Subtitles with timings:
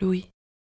[0.00, 0.30] Louis.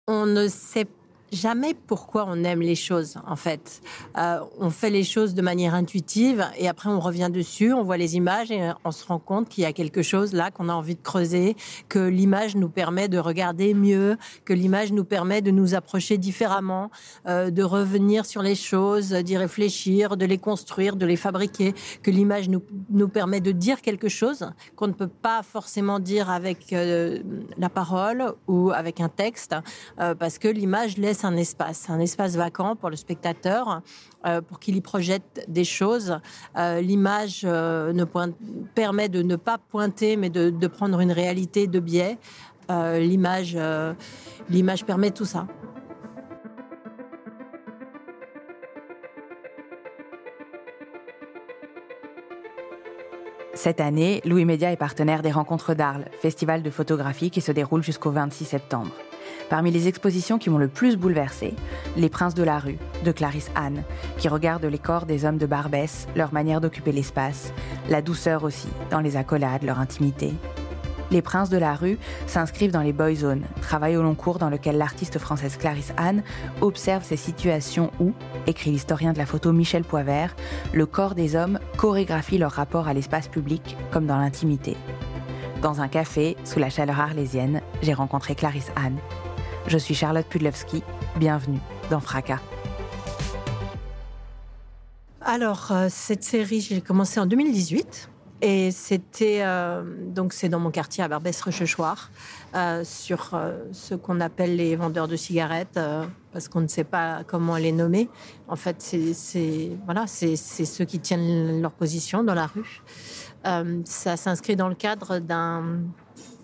[0.07, 0.87] On ne sait
[1.35, 3.81] jamais pourquoi on aime les choses, en fait.
[4.17, 7.97] Euh, on fait les choses de manière intuitive et après on revient dessus, on voit
[7.97, 10.73] les images et on se rend compte qu'il y a quelque chose là qu'on a
[10.73, 11.57] envie de creuser,
[11.89, 16.91] que l'image nous permet de regarder mieux, que l'image nous permet de nous approcher différemment,
[17.27, 22.11] euh, de revenir sur les choses, d'y réfléchir, de les construire, de les fabriquer, que
[22.11, 26.73] l'image nous, nous permet de dire quelque chose qu'on ne peut pas forcément dire avec
[26.73, 27.21] euh,
[27.59, 29.55] la parole ou avec un texte,
[30.01, 33.83] euh, parce que l'image laisse un espace, un espace vacant pour le spectateur,
[34.27, 36.19] euh, pour qu'il y projette des choses.
[36.57, 38.05] Euh, l'image euh, ne
[38.75, 42.19] permet de ne pas pointer, mais de, de prendre une réalité de biais.
[42.71, 43.59] l'image,
[44.49, 45.47] l'image permet tout ça.
[53.55, 57.83] Cette année, Louis Média est partenaire des Rencontres d'Arles, festival de photographie qui se déroule
[57.83, 58.91] jusqu'au 26 septembre.
[59.51, 61.55] Parmi les expositions qui m'ont le plus bouleversé,
[61.97, 63.83] Les Princes de la rue, de Clarisse Anne,
[64.19, 67.53] qui regarde les corps des hommes de Barbès, leur manière d'occuper l'espace,
[67.89, 70.33] la douceur aussi, dans les accolades, leur intimité.
[71.11, 74.51] Les Princes de la rue s'inscrivent dans les Boy Zones, travail au long cours dans
[74.51, 76.23] lequel l'artiste française Clarisse Anne
[76.61, 78.13] observe ces situations où,
[78.47, 80.35] écrit l'historien de la photo Michel Poivert,
[80.73, 84.77] le corps des hommes chorégraphie leur rapport à l'espace public comme dans l'intimité.
[85.65, 88.99] Dans un café, sous la chaleur arlésienne, j'ai rencontré Clarisse Anne,
[89.67, 90.83] je suis Charlotte Pudlowski.
[91.17, 92.41] Bienvenue dans Fracas.
[95.23, 98.11] Alors, euh, cette série, j'ai commencé en 2018.
[98.43, 102.11] Et c'était euh, donc c'est dans mon quartier à Barbès-Rochechouart
[102.55, 103.41] euh, sur
[103.73, 105.81] ce qu'on appelle les vendeurs de cigarettes
[106.31, 108.11] parce qu'on ne sait pas comment les nommer.
[108.49, 112.83] En fait, c'est voilà, c'est ceux qui tiennent leur position dans la rue.
[113.85, 115.81] Ça s'inscrit dans le cadre d'un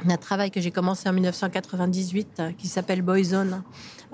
[0.09, 3.62] un travail que j'ai commencé en 1998 euh, qui s'appelle Boyzone,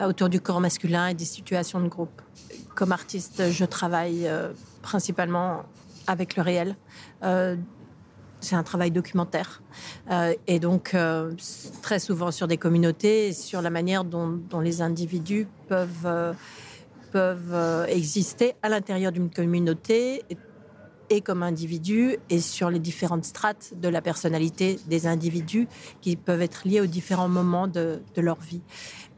[0.00, 2.22] euh, autour du corps masculin et des situations de groupe.
[2.74, 4.52] Comme artiste, je travaille euh,
[4.82, 5.64] principalement
[6.06, 6.76] avec le réel.
[8.40, 9.60] c'est un travail documentaire.
[10.46, 10.94] et donc,
[11.82, 16.24] très souvent sur des communautés, sur la manière dont, les individus peuvent
[17.88, 20.22] exister à l'intérieur d'une communauté,
[21.10, 25.68] et comme individu et sur les différentes strates de la personnalité des individus
[26.00, 28.62] qui peuvent être liés aux différents moments de, leur vie.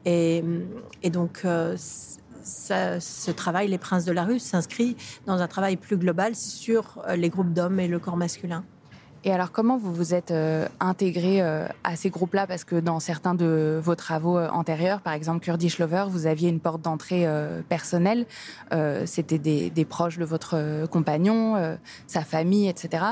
[0.04, 0.42] Et,
[1.10, 6.34] donc, euh, ce travail, Les Princes de la rue, s'inscrit dans un travail plus global
[6.34, 8.64] sur euh, les groupes d'hommes et le corps masculin.
[9.24, 12.46] Et alors, comment vous vous êtes euh, intégré euh, à ces groupes-là?
[12.46, 16.48] Parce que dans certains de vos travaux euh, antérieurs, par exemple Kurdish Lover, vous aviez
[16.48, 17.26] une porte d'entrée
[17.68, 18.26] personnelle.
[19.06, 23.04] C'était des, proches de votre compagnon, sa famille, etc.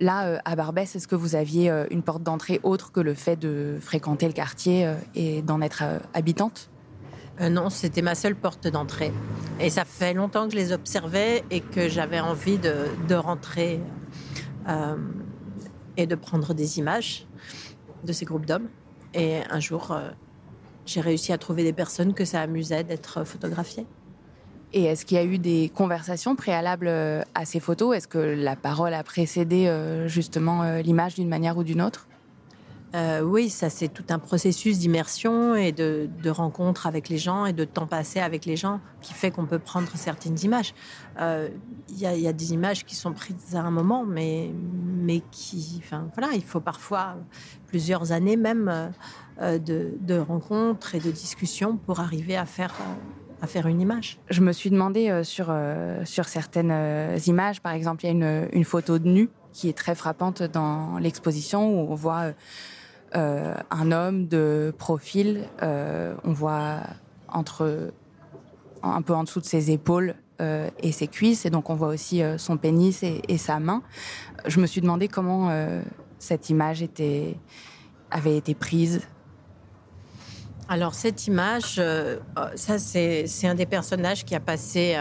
[0.00, 3.78] Là, à Barbès, est-ce que vous aviez une porte d'entrée autre que le fait de
[3.80, 5.82] fréquenter le quartier et d'en être
[6.14, 6.70] habitante?
[7.40, 9.12] Non, c'était ma seule porte d'entrée.
[9.60, 13.80] Et ça fait longtemps que je les observais et que j'avais envie de rentrer
[15.96, 17.26] et de prendre des images
[18.04, 18.68] de ces groupes d'hommes.
[19.14, 20.10] Et un jour, euh,
[20.86, 23.86] j'ai réussi à trouver des personnes que ça amusait d'être photographiées.
[24.74, 27.94] Et est-ce qu'il y a eu des conversations préalables euh, à ces photos?
[27.94, 32.08] Est-ce que la parole a précédé euh, justement l'image d'une manière ou d'une autre?
[33.24, 37.64] Oui, ça c'est tout un processus d'immersion et de, rencontre avec les gens et de
[37.64, 40.74] temps passé avec les gens qui fait qu'on peut prendre certaines images.
[41.18, 44.50] Il y, a des images qui sont prises à un moment, mais,
[45.02, 45.82] mais qui,
[46.14, 47.16] voilà, il faut parfois
[47.66, 48.92] plusieurs années même
[49.40, 52.74] euh, de, rencontres et de discussions pour arriver à faire
[53.40, 54.20] à faire une image.
[54.30, 55.52] Je me suis demandé sur,
[56.04, 59.76] sur certaines images, par exemple, il y a une, une, photo de nu qui est
[59.76, 62.34] très frappante dans l'exposition où on voit
[63.14, 66.78] euh, un homme de profil, euh, on voit
[67.28, 67.92] entre
[68.82, 71.88] un peu en dessous de ses épaules euh, et ses cuisses, et donc on voit
[71.88, 73.82] aussi son pénis et, sa main.
[74.46, 75.50] Je me suis demandé comment
[76.18, 76.84] cette image
[78.10, 79.02] avait été prise.
[80.68, 81.80] Alors cette image,
[82.54, 84.96] ça c'est un des personnages qui a passé,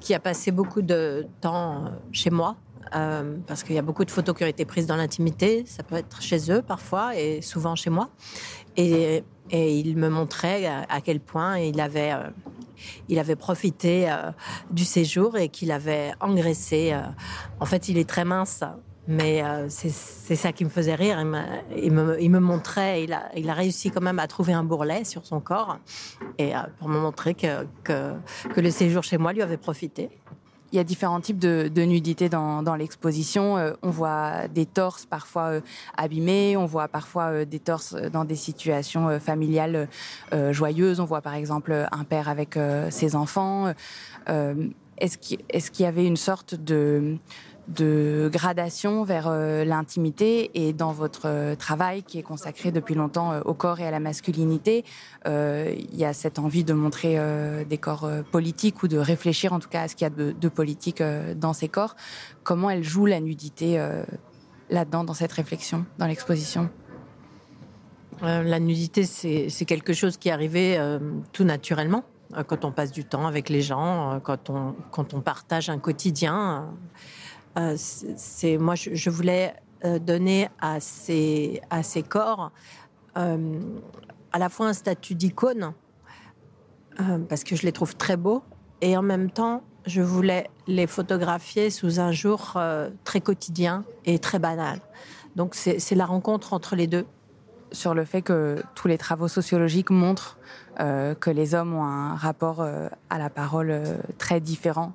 [0.00, 2.56] qui a passé beaucoup de temps chez moi
[2.96, 5.64] euh, parce qu'il y a beaucoup de photos qui ont été prises dans l'intimité.
[5.66, 8.08] Ça peut être chez eux parfois et souvent chez moi.
[8.76, 9.22] Et,
[9.52, 14.32] il me montrait à, quel point il avait, euh, profité euh,
[14.72, 16.92] du séjour et qu'il avait engraissé.
[17.60, 18.64] en fait, il est très mince.
[19.08, 21.24] Mais c'est ça qui me faisait rire.
[21.76, 25.78] Il, me, montrait, il a, réussi quand même à trouver un bourrelet sur son corps
[26.38, 28.16] et pour me montrer que
[28.56, 30.10] le séjour chez moi lui avait profité.
[30.72, 33.56] Il y a différents types de, nudité dans, l'exposition.
[33.56, 35.60] Euh, on voit des torses parfois euh,
[35.96, 39.88] abîmés, on voit parfois euh, des torses dans des situations familiales
[40.50, 41.00] joyeuses.
[41.00, 42.58] On voit par exemple un père avec
[42.90, 43.72] ses enfants.
[44.26, 47.16] Est-ce qu'il y avait une sorte de
[47.68, 53.32] de gradation vers euh, l'intimité et dans votre euh, travail qui est consacré depuis longtemps
[53.32, 54.84] euh, au corps et à la masculinité,
[55.26, 57.18] il y a cette envie de montrer
[57.68, 60.48] des corps politiques ou de réfléchir en tout cas à ce qu'il y a de,
[60.48, 61.02] politique
[61.36, 61.96] dans ces corps.
[62.44, 63.76] Comment elle joue la nudité
[64.70, 66.70] là-dedans, dans cette réflexion, dans l'exposition?
[68.22, 70.78] La nudité, c'est quelque chose qui est arrivé
[71.32, 72.04] tout naturellement
[72.46, 76.68] quand on passe du temps avec les gens, quand on, quand on partage un quotidien.
[77.76, 79.54] C'est moi, je, voulais
[79.84, 82.52] euh, donner à ces, à ces corps
[83.16, 83.60] euh,
[84.32, 85.72] à la fois un statut d'icône,
[87.28, 88.42] parce que je les trouve très beaux,
[88.80, 92.58] et en même temps, je voulais les photographier sous un jour
[93.04, 94.80] très quotidien et très banal.
[95.36, 97.06] Donc c'est la rencontre entre les deux.
[97.72, 100.38] Sur le fait que tous les travaux sociologiques montrent
[100.78, 102.66] que les hommes ont un rapport
[103.08, 103.80] à la parole
[104.18, 104.92] très différent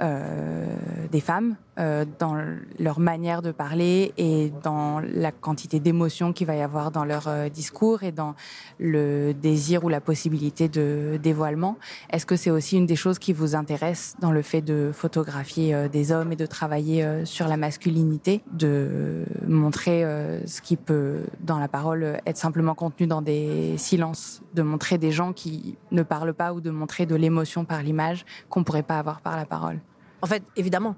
[0.00, 2.36] des femmes, euh, dans
[2.78, 7.26] leur manière de parler et dans la quantité d'émotions qu'il va y avoir dans leur
[7.26, 8.34] euh, discours et dans
[8.78, 11.78] le désir ou la possibilité de dévoilement.
[12.10, 15.74] Est-ce que c'est aussi une des choses qui vous intéresse dans le fait de photographier
[15.74, 20.02] euh, des hommes et de travailler sur la masculinité, de montrer
[20.46, 25.12] ce qui peut, dans la parole, être simplement contenu dans des silences, de montrer des
[25.12, 28.98] gens qui ne parlent pas ou de montrer de l'émotion par l'image qu'on pourrait pas
[28.98, 29.78] avoir par la parole?
[30.22, 30.96] En fait, évidemment,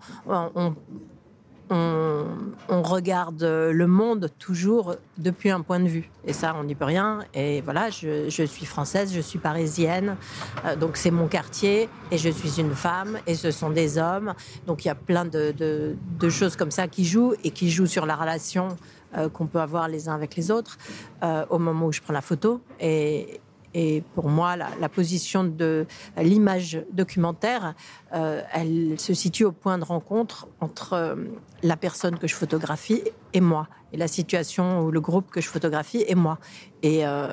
[1.70, 6.10] on, regarde le monde toujours depuis un point de vue.
[6.26, 7.20] Et ça, on n'y peut rien.
[7.32, 10.16] Et voilà, je, suis française, je suis parisienne,
[10.64, 14.34] euh, donc c'est mon quartier, et je suis une femme, et ce sont des hommes.
[14.66, 15.96] Donc il y a plein de,
[16.28, 18.76] choses comme ça qui jouent, et qui jouent sur la relation
[19.16, 20.78] euh, qu'on peut avoir les uns avec les autres
[21.22, 22.60] euh, au moment où je prends la photo.
[22.80, 23.40] Et,
[23.74, 25.86] et pour moi, la, position de
[26.18, 27.74] l'image documentaire,
[28.14, 31.14] euh, elle se situe au point de rencontre entre euh,
[31.62, 33.02] la personne que je photographie
[33.32, 36.38] et moi, et la situation ou le groupe que je photographie et moi.
[36.82, 37.32] Et, euh,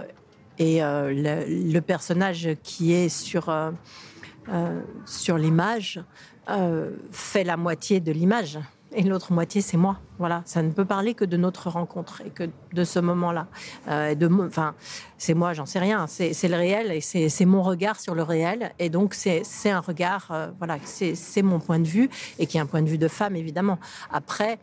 [0.58, 3.50] et le, le, personnage qui est sur,
[5.06, 6.04] sur l'image
[7.12, 8.60] fait la moitié de l'image
[8.92, 10.00] et l'autre moitié, c'est moi.
[10.18, 13.48] Voilà, ça ne peut parler que de notre rencontre et que de ce moment-là.
[13.88, 14.74] Euh, de, enfin,
[15.18, 16.08] c'est moi, j'en sais rien.
[16.08, 18.72] C'est le réel et c'est mon regard sur le réel.
[18.80, 22.10] Et donc, c'est un regard, euh, voilà, c'est mon point de vue
[22.40, 23.78] et qui est un point de vue de femme, évidemment.
[24.12, 24.58] Après,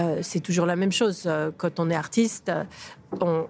[0.00, 1.30] euh, c'est toujours la même chose.
[1.56, 2.50] Quand on est artiste,
[3.20, 3.46] on,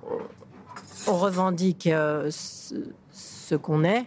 [1.07, 4.05] revendique ce qu'on est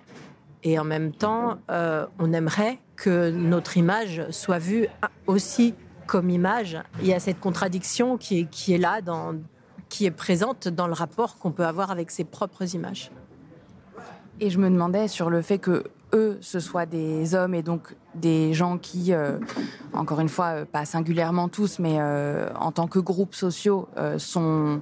[0.62, 4.88] et en même temps, on aimerait que notre image soit vue
[5.26, 5.74] aussi
[6.12, 9.34] comme image, il y a cette contradiction qui est, là, dans,
[9.88, 13.12] qui est présente dans le rapport qu'on peut avoir avec ses propres images.
[14.42, 17.96] Et je me demandais sur le fait que eux, ce soient des hommes et donc
[18.14, 19.38] des gens qui, euh,
[19.94, 24.80] encore une fois, euh, pas singulièrement tous, mais euh, en tant que groupes sociaux, sont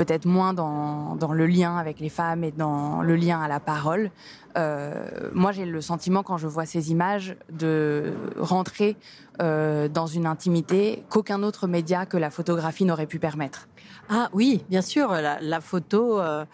[0.00, 3.60] peut-être moins dans, dans, le lien avec les femmes et dans le lien à la
[3.60, 4.10] parole.
[4.56, 8.96] Euh, moi, j'ai le sentiment, quand je vois ces images, de rentrer
[9.42, 13.68] euh, dans une intimité qu'aucun autre média que la photographie n'aurait pu permettre.
[14.08, 16.18] Ah oui, bien sûr, la, photo.
[16.18, 16.46] Euh,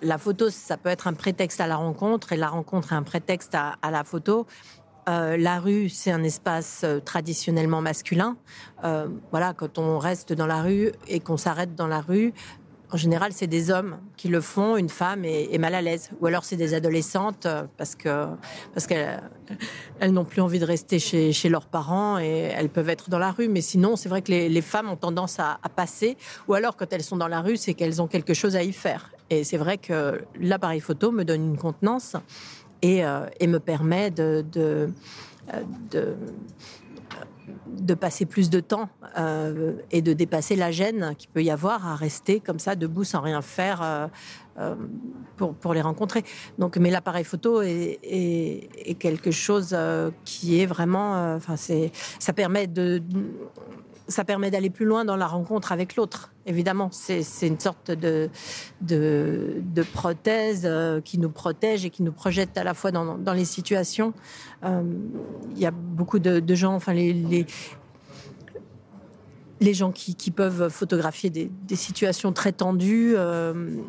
[0.00, 3.02] la photo, ça peut être un prétexte à la rencontre et la rencontre est un
[3.02, 4.46] prétexte à, à la photo.
[5.08, 8.36] Euh, la rue, c'est un espace euh, traditionnellement masculin.
[8.84, 12.34] Euh, voilà, quand on reste dans la rue et qu'on s'arrête dans la rue,
[12.90, 14.76] en général, c'est des hommes qui le font.
[14.76, 17.46] Une femme est, mal à l'aise, ou alors c'est des adolescentes
[17.76, 18.26] parce que
[18.72, 19.20] parce qu'elles
[20.10, 23.48] n'ont plus envie de rester chez, leurs parents et elles peuvent être dans la rue.
[23.48, 26.16] Mais sinon, c'est vrai que les, femmes ont tendance à, passer,
[26.48, 28.72] ou alors quand elles sont dans la rue, c'est qu'elles ont quelque chose à y
[28.72, 29.10] faire.
[29.28, 32.16] Et c'est vrai que l'appareil photo me donne une contenance
[32.82, 34.92] et, euh, et me permet de, de,
[35.54, 36.14] euh,
[37.66, 41.86] de passer plus de temps euh, et de dépasser la gêne qu'il peut y avoir
[41.86, 44.10] à rester comme ça debout sans rien faire
[45.36, 46.24] pour, pour, les rencontrer.
[46.58, 49.76] Donc, mais l'appareil photo est, est, quelque chose
[50.24, 53.00] qui est vraiment, enfin c'est, ça permet de
[54.08, 56.32] ça permet d'aller plus loin dans la rencontre avec l'autre.
[56.46, 58.30] Évidemment, c'est une sorte de,
[58.80, 63.34] de, prothèse euh, qui nous protège et qui nous projette à la fois dans, dans
[63.34, 64.14] les situations.
[64.64, 64.82] Euh,
[65.54, 67.46] il y a beaucoup de, gens, enfin les, les,
[69.60, 73.14] les gens qui, qui, peuvent photographier des, des situations très tendues.
[73.14, 73.82] Euh,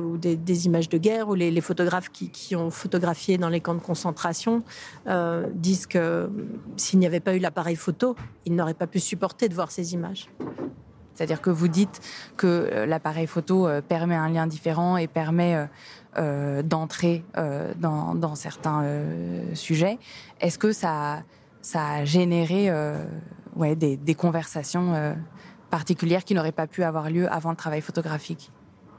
[0.00, 3.80] ou des, images de guerre, ou les, photographes qui, ont photographié dans les camps de
[3.80, 4.62] concentration
[5.06, 6.30] euh, disent que
[6.76, 9.94] s'il n'y avait pas eu l'appareil photo, ils n'auraient pas pu supporter de voir ces
[9.94, 10.28] images.
[11.14, 12.00] C'est-à-dire que vous dites
[12.36, 15.68] que euh, l'appareil photo euh, permet un lien différent et permet
[16.64, 17.24] d'entrer
[17.78, 18.84] dans, certains
[19.54, 19.96] sujets.
[20.40, 21.22] Est-ce que ça,
[21.62, 22.68] ça a généré
[23.54, 25.14] ouais, des conversations
[25.70, 28.50] particulières qui n'auraient pas pu avoir lieu avant le travail photographique?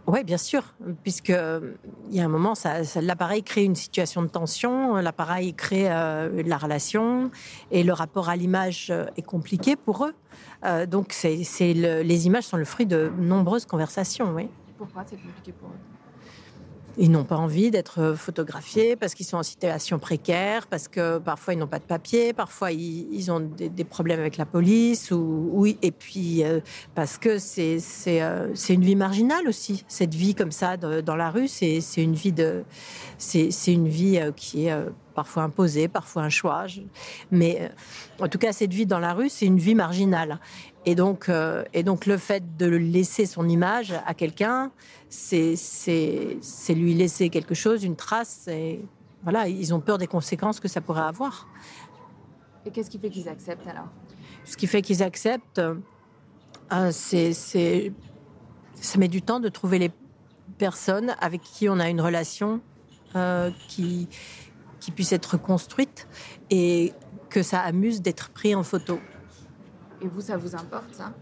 [0.08, 0.64] Oui, bien sûr,
[1.04, 1.74] puisque euh,
[2.10, 2.54] il y a un moment,
[3.02, 7.30] l'appareil crée une situation de tension, l'appareil crée euh, la relation,
[7.70, 10.16] et le rapport à l'image euh, est compliqué pour eux.
[10.88, 14.34] donc, les images sont le fruit de nombreuses conversations.
[14.34, 14.48] Oui.
[14.78, 16.01] Pourquoi c'est compliqué pour eux?
[17.02, 21.56] Ils n'ont pas envie d'être photographiés parce qu'ils sont en situation précaire, parce que parfois
[21.56, 25.80] ils n'ont pas de papier, parfois ils, ont des, problèmes avec la police, ou oui,
[25.82, 26.60] et puis euh,
[26.94, 29.84] parce que c'est euh, une vie marginale aussi.
[29.88, 32.64] Cette vie comme ça dans la rue, c'est une vie de
[33.18, 34.76] c'est une vie euh, qui est
[35.12, 36.66] parfois imposée, parfois un choix.
[37.32, 37.72] Mais
[38.20, 40.40] en tout cas, cette vie dans la rue, c'est une vie marginale.
[40.86, 41.30] Et donc,
[41.74, 44.72] et donc le fait de laisser son image à quelqu'un,
[45.10, 45.56] c'est
[46.70, 48.48] lui laisser quelque chose, une trace.
[48.48, 48.82] Et
[49.24, 51.48] voilà, ils ont peur des conséquences que ça pourrait avoir.
[52.66, 53.88] Et qu'est-ce qui fait qu'ils acceptent alors?
[54.46, 55.60] Ce qui fait qu'ils acceptent,
[56.72, 57.34] euh, c'est
[58.76, 59.92] ça met du temps de trouver les
[60.58, 62.62] personnes avec qui on a une relation
[63.16, 64.08] euh, qui,
[64.82, 66.08] qui puisse être construite
[66.50, 66.92] et
[67.30, 69.00] que ça amuse d'être pris en photo.
[70.02, 71.14] Et vous, ça vous importe ça?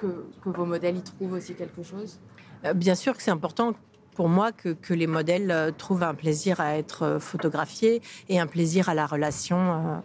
[0.00, 2.18] Que, que vos modèles y trouvent aussi quelque chose?
[2.64, 3.74] Euh, bien sûr que c'est important
[4.14, 8.46] pour moi que, les modèles euh, trouvent un plaisir à être euh, photographiés et un
[8.46, 10.02] plaisir à la relation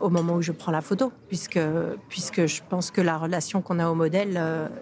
[0.00, 1.60] au moment où je prends la photo, puisque,
[2.08, 4.40] puisque je pense que la relation qu'on a au modèle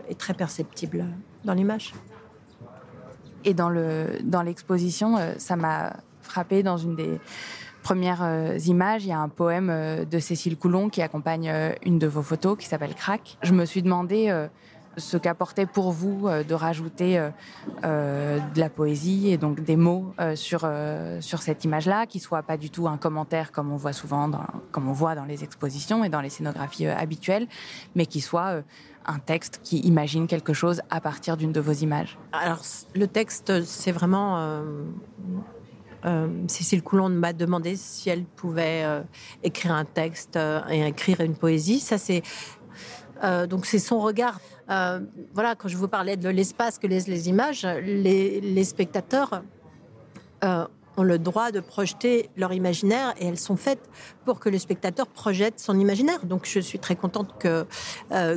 [0.09, 1.05] est très perceptible
[1.45, 1.95] dans l'image.
[3.45, 3.71] Et dans
[4.45, 5.97] l'exposition, dans ça m'a
[6.31, 7.19] frappé dans une des
[7.83, 11.51] premières images, il y a un poème de Cécile Coulon qui accompagne
[11.85, 13.39] une de vos photos qui s'appelle Crac.
[13.43, 14.31] Je me suis demandé
[14.97, 17.31] ce qu'apportait pour vous euh, de rajouter euh,
[17.85, 20.69] euh, de la poésie et donc des mots sur
[21.21, 24.31] sur cette image-là, qui soit pas du tout un commentaire comme on voit souvent,
[24.71, 27.47] comme on voit dans les expositions et dans les scénographies habituelles,
[27.95, 28.63] mais qui soit
[29.07, 32.19] un texte qui imagine quelque chose à partir d'une de vos images.
[32.33, 32.63] Alors
[32.95, 34.63] le texte, c'est vraiment
[36.47, 38.85] Cécile Coulon m'a demandé si elle pouvait
[39.43, 40.39] écrire un texte
[40.71, 41.81] et écrire une poésie.
[41.81, 42.23] Ça, c'est
[43.23, 44.41] euh, donc c'est son regard.
[44.71, 45.01] Euh,
[45.35, 49.43] voilà, quand je vous parlais de l'espace que laissent les images, les, spectateurs
[50.45, 50.67] euh,
[50.97, 53.89] ont le droit de projeter leur imaginaire et elles sont faites
[54.25, 56.25] pour que le spectateur projette son imaginaire.
[56.25, 57.67] Donc je suis très contente que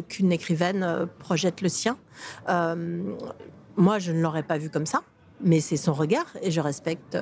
[0.10, 1.98] qu'une écrivaine projette le sien.
[2.48, 5.02] moi, je ne l'aurais pas vu comme ça,
[5.42, 7.18] mais c'est son regard et je respecte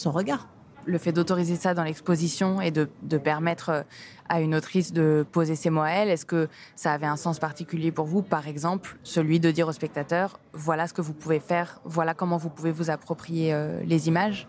[0.00, 0.48] son regard.
[0.86, 2.88] Le fait d'autoriser ça dans l'exposition et de,
[3.18, 3.82] permettre euh,
[4.28, 7.38] à une autrice de poser ses mots à elle, est-ce que ça avait un sens
[7.38, 8.22] particulier pour vous?
[8.22, 12.38] Par exemple, celui de dire au spectateur, voilà ce que vous pouvez faire, voilà comment
[12.38, 14.48] vous pouvez vous approprier euh, les images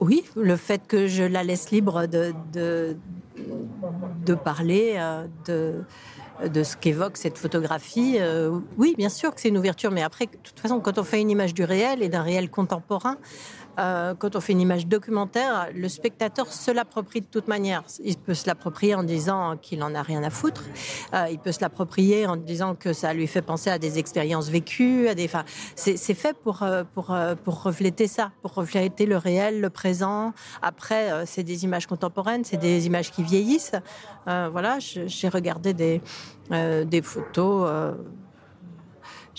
[0.00, 2.96] Oui, le fait que je la laisse libre de, de,
[4.34, 5.84] parler, euh, de
[6.52, 8.18] de ce qu'évoque cette photographie.
[8.76, 11.18] oui, bien sûr que c'est une ouverture, mais après, de toute façon, quand on fait
[11.18, 13.16] une image du réel et d'un réel contemporain,
[13.78, 17.82] euh, quand on fait une image documentaire, le spectateur se l'approprie de toute manière.
[18.02, 20.64] Il peut se l'approprier en disant qu'il en a rien à foutre.
[21.14, 24.48] Euh, il peut se l'approprier en disant que ça lui fait penser à des expériences
[24.48, 25.26] vécues, à des.
[25.26, 30.32] Enfin, c'est fait pour euh, pour pour refléter ça, pour refléter le réel, le présent.
[30.62, 33.72] Après, c'est des images contemporaines, c'est des images qui vieillissent.
[34.26, 36.00] voilà, j'ai regardé des
[36.50, 37.68] des photos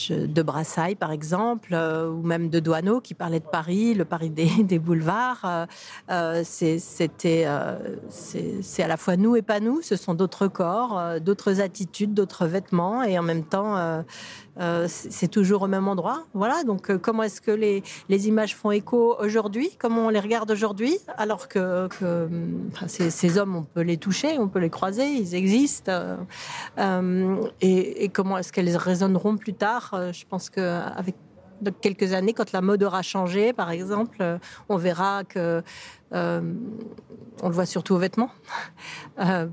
[0.10, 4.30] de Brassailles, par exemple, euh, ou même de Douaneau, qui parlait de Paris, le Paris
[4.30, 5.42] des, boulevards.
[5.46, 5.66] Euh,
[6.12, 7.48] euh, c'était,
[8.10, 9.82] c'est à la fois nous et pas nous.
[9.82, 14.04] Ce sont d'autres corps, d'autres attitudes, d'autres vêtements, et en même temps,
[14.88, 16.26] c'est toujours au même endroit.
[16.34, 17.84] Voilà, donc comment est-ce que les,
[18.28, 19.72] images font écho aujourd'hui?
[19.80, 20.98] Comment on les regarde aujourd'hui?
[21.18, 21.88] Alors que,
[22.88, 26.18] ces, hommes, on peut les toucher, on peut les croiser, ils existent.
[27.62, 29.94] Et, et, comment est-ce qu'elles résonneront plus tard?
[30.12, 31.16] Je pense qu'avec
[31.82, 34.38] quelques années, quand la mode aura changé, par exemple, euh,
[34.70, 35.64] on verra que
[36.14, 36.54] euh,
[37.42, 38.32] on le voit surtout aux vêtements.
[39.20, 39.48] Euh,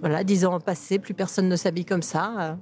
[0.00, 2.56] voilà, dix ans passés, plus personne ne s'habille comme ça.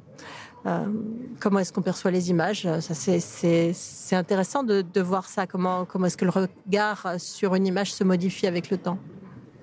[0.65, 2.69] Comment est-ce qu'on perçoit les images?
[2.81, 5.47] C'est intéressant de, de, voir ça.
[5.47, 8.99] Comment, comment est-ce que le regard sur une image se modifie avec le temps?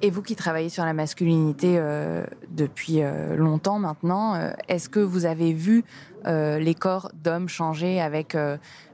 [0.01, 4.99] Et vous qui travaillez sur la masculinité euh, depuis euh, longtemps maintenant, euh, est-ce que
[4.99, 5.83] vous avez vu
[6.25, 8.35] les corps d'hommes changer avec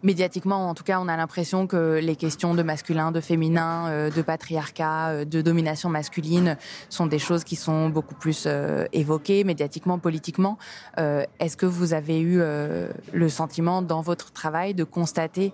[0.04, 4.22] médiatiquement En tout cas, on a l'impression que les questions de masculin, de féminin, de
[4.22, 6.58] patriarcat, de domination masculine
[6.90, 8.48] sont des choses qui sont beaucoup plus
[8.92, 10.60] évoquées médiatiquement, politiquement.
[10.96, 15.54] est-ce que vous avez eu le sentiment dans votre travail de constater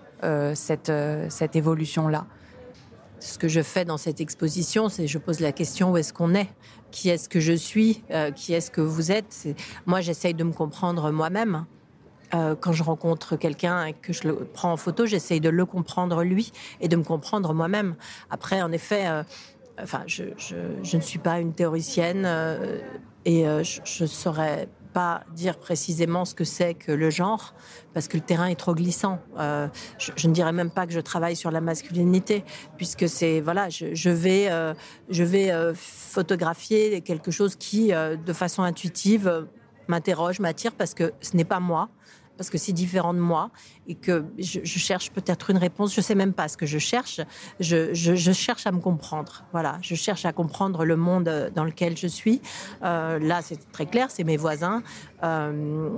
[0.52, 0.92] cette,
[1.30, 2.26] cette évolution-là?
[3.20, 6.34] Ce que je fais dans cette exposition, c'est je pose la question où est-ce qu'on
[6.34, 6.48] est?
[6.90, 8.02] Qui est-ce que je suis?
[8.10, 9.46] Euh, Qui est-ce que vous êtes?
[9.86, 11.66] Moi, j'essaye de me comprendre moi-même.
[12.34, 15.66] Euh, quand je rencontre quelqu'un et que je le prends en photo, j'essaye de le
[15.66, 17.96] comprendre lui et de me comprendre moi-même.
[18.30, 19.22] Après, en effet, euh,
[19.82, 20.24] enfin, je,
[20.94, 22.26] ne suis pas une théoricienne
[23.24, 27.54] et je ne saurais pas dire précisément ce que c'est que le genre,
[27.94, 29.18] parce que le terrain est trop glissant.
[29.38, 29.68] Euh,
[29.98, 32.44] je, ne dirais même pas que je travaille sur la masculinité,
[32.76, 34.74] puisque c'est voilà, je, vais, euh,
[35.08, 39.46] je vais euh, photographier quelque chose qui, de façon intuitive,
[39.88, 41.88] m'interroge, m'attire, parce que ce n'est pas moi
[42.40, 43.50] parce que c'est différent de moi
[43.86, 45.94] et que je, cherche peut-être une réponse.
[45.94, 47.20] Je sais même pas ce que je cherche.
[47.60, 49.44] Je, cherche à me comprendre.
[49.52, 52.40] Voilà, je cherche à comprendre le monde dans lequel je suis.
[52.82, 54.82] Euh, là, c'est très clair, c'est mes voisins.
[55.22, 55.88] Euh,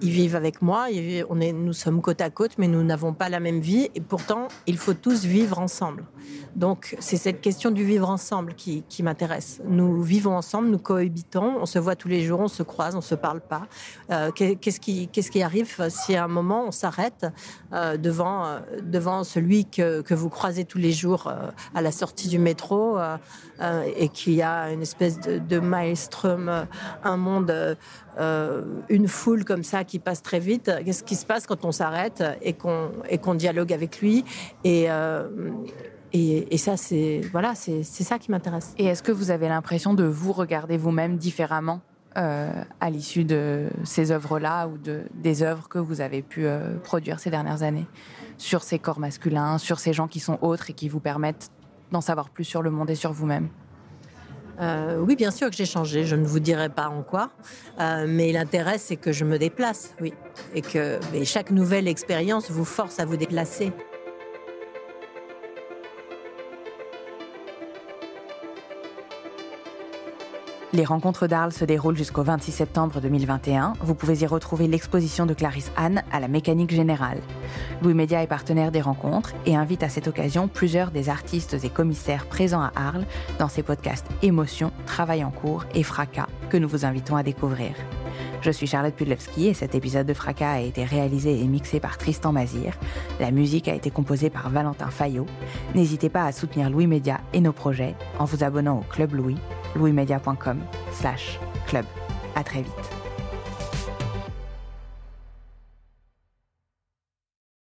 [0.00, 0.86] ils vivent avec moi.
[1.28, 3.88] On est, nous sommes côte à côte, mais nous n'avons pas la même vie.
[3.94, 6.04] Et pourtant, il faut tous vivre ensemble.
[6.56, 9.60] Donc, c'est cette question du vivre ensemble qui, m'intéresse.
[9.64, 13.00] Nous vivons ensemble, nous cohabitons, on se voit tous les jours, on se croise, on
[13.00, 13.66] se parle pas.
[14.10, 17.26] Euh, qu'est-ce qui, qu'est-ce qui arrive si à un moment on s'arrête
[17.72, 21.32] euh, devant, devant celui que, que, vous croisez tous les jours
[21.74, 22.98] à la sortie du métro
[23.96, 26.66] et qu'il y a une espèce de, de maelstrom,
[27.04, 27.76] un monde,
[28.18, 30.70] une foule comme ça qui passe très vite.
[30.84, 34.24] Qu'est-ce qui se passe quand on s'arrête et qu'on dialogue avec lui
[34.64, 34.88] et
[36.12, 38.74] et, ça, c'est voilà, c'est ça qui m'intéresse.
[38.78, 41.80] Et est-ce que vous avez l'impression de vous regarder vous-même différemment
[42.16, 42.50] euh,
[42.80, 47.20] à l'issue de ces œuvres-là ou de, des œuvres que vous avez pu euh, produire
[47.20, 47.86] ces dernières années
[48.38, 51.50] sur ces corps masculins, sur ces gens qui sont autres et qui vous permettent
[51.92, 53.48] d'en savoir plus sur le monde et sur vous-même?
[54.60, 56.04] Euh, oui, bien sûr que j'ai changé.
[56.04, 57.30] Je ne vous dirai pas en quoi,
[57.78, 60.12] mais l'intérêt, c'est que je me déplace, oui,
[60.54, 63.72] et que chaque nouvelle expérience vous force à vous déplacer.
[70.78, 73.72] Les rencontres d'Arles se déroulent jusqu'au 26 septembre 2021.
[73.80, 77.18] Vous pouvez y retrouver l'exposition de Clarisse Anne à la mécanique générale.
[77.82, 81.68] Louis Média est partenaire des rencontres et invite à cette occasion plusieurs des artistes et
[81.68, 83.06] commissaires présents à Arles
[83.40, 87.72] dans ses podcasts Émotion, Travail en cours et Fracas que nous vous invitons à découvrir.
[88.40, 91.98] Je suis Charlotte Pudlewski et cet épisode de Fracas a été réalisé et mixé par
[91.98, 92.78] Tristan Mazir.
[93.18, 95.26] La musique a été composée par Valentin Fayot.
[95.74, 99.36] N'hésitez pas à soutenir Louis Média et nos projets en vous abonnant au Club Louis
[99.74, 100.60] louismedia.com
[100.92, 101.84] slash club.
[102.34, 102.72] À très vite.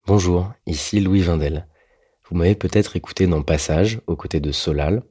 [0.06, 1.68] Bonjour, ici Louis Vindel.
[2.30, 5.04] Vous m'avez peut-être écouté dans Passage, aux côtés de Solal,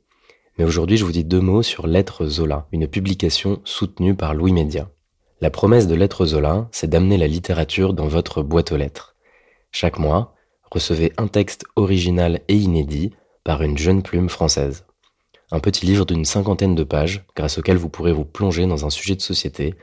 [0.59, 4.53] mais aujourd'hui je vous dis deux mots sur Lettres Zola, une publication soutenue par Louis
[4.53, 4.91] Média.
[5.43, 9.17] La promesse de Lettres Zola, c'est d'amener la littérature dans votre boîte aux lettres.
[9.73, 10.35] Chaque mois,
[10.71, 13.11] recevez un texte original et inédit
[13.43, 14.87] par une jeune plume française
[15.53, 18.91] un petit livre d'une cinquantaine de pages grâce auquel vous pourrez vous plonger dans un
[18.91, 19.75] sujet de société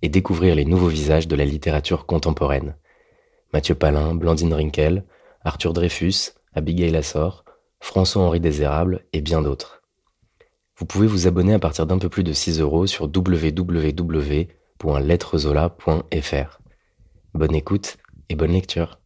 [0.00, 2.76] et découvrir les nouveaux visages de la littérature contemporaine.
[3.52, 5.04] Mathieu Palin, Blandine Rinkel,
[5.44, 7.44] Arthur Dreyfus, Abigail Assor,
[7.80, 9.82] François-Henri Désérable et bien d'autres.
[10.76, 13.08] Vous pouvez vous abonner à partir d'un peu plus de 6 euros sur
[17.34, 17.96] Bonne écoute
[18.28, 19.00] et bonne lecture.